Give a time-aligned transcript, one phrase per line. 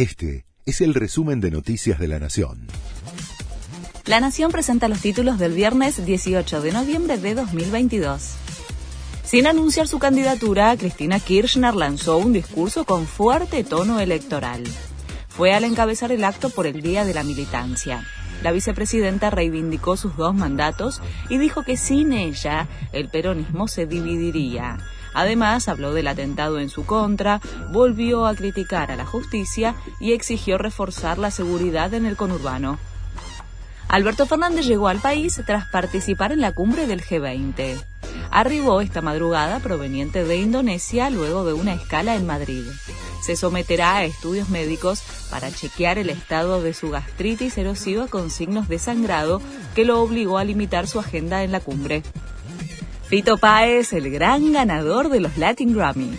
[0.00, 2.68] Este es el resumen de Noticias de la Nación.
[4.06, 8.36] La Nación presenta los títulos del viernes 18 de noviembre de 2022.
[9.24, 14.64] Sin anunciar su candidatura, Cristina Kirchner lanzó un discurso con fuerte tono electoral.
[15.28, 18.02] Fue al encabezar el acto por el Día de la Militancia.
[18.42, 24.78] La vicepresidenta reivindicó sus dos mandatos y dijo que sin ella el peronismo se dividiría.
[25.14, 27.40] Además, habló del atentado en su contra,
[27.70, 32.78] volvió a criticar a la justicia y exigió reforzar la seguridad en el conurbano.
[33.88, 37.84] Alberto Fernández llegó al país tras participar en la cumbre del G20.
[38.30, 42.62] Arribó esta madrugada proveniente de Indonesia luego de una escala en Madrid.
[43.20, 48.68] Se someterá a estudios médicos para chequear el estado de su gastritis erosiva con signos
[48.68, 49.42] de sangrado
[49.74, 52.04] que lo obligó a limitar su agenda en la cumbre.
[53.10, 56.16] Fito Páez, el gran ganador de los Latin Grammy.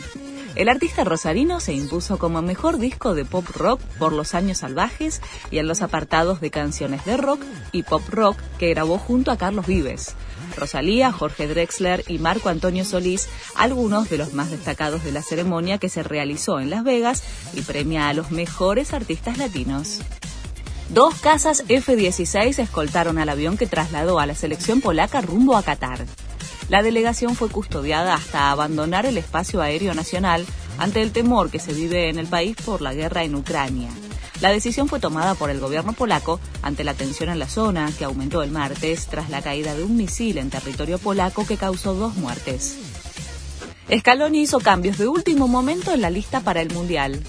[0.55, 5.22] El artista rosarino se impuso como mejor disco de pop rock por Los Años Salvajes
[5.52, 9.38] y en los apartados de canciones de rock y pop rock que grabó junto a
[9.38, 10.16] Carlos Vives.
[10.57, 15.77] Rosalía, Jorge Drexler y Marco Antonio Solís, algunos de los más destacados de la ceremonia
[15.77, 17.23] que se realizó en Las Vegas
[17.54, 20.01] y premia a los mejores artistas latinos.
[20.90, 26.05] Dos casas F-16 escoltaron al avión que trasladó a la selección polaca rumbo a Qatar.
[26.72, 30.46] La delegación fue custodiada hasta abandonar el espacio aéreo nacional
[30.78, 33.90] ante el temor que se vive en el país por la guerra en Ucrania.
[34.40, 38.05] La decisión fue tomada por el gobierno polaco ante la tensión en la zona, que
[38.05, 42.16] aumentó el martes tras la caída de un misil en territorio polaco que causó dos
[42.16, 42.78] muertes.
[43.94, 47.22] Scaloni hizo cambios de último momento en la lista para el Mundial.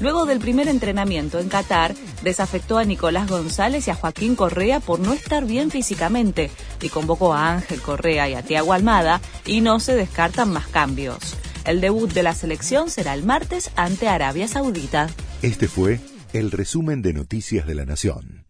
[0.00, 5.00] Luego del primer entrenamiento en Qatar, desafectó a Nicolás González y a Joaquín Correa por
[5.00, 9.80] no estar bien físicamente y convocó a Ángel Correa y a Tiago Almada y no
[9.80, 11.18] se descartan más cambios.
[11.64, 15.08] El debut de la selección será el martes ante Arabia Saudita.
[15.42, 16.00] Este fue
[16.32, 18.47] el resumen de Noticias de la Nación.